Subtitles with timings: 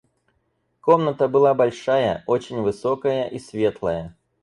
[0.81, 4.17] Комната была большая, очень высокая и светлая.